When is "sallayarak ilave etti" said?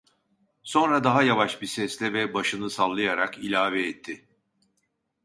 2.69-4.25